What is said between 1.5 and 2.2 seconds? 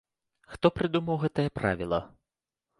правіла?